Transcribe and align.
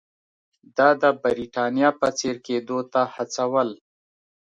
دا 0.77 0.89
د 1.01 1.03
برېټانیا 1.23 1.89
په 1.99 2.07
څېر 2.17 2.35
کېدو 2.47 2.77
ته 2.93 3.01
هڅول. 3.15 3.69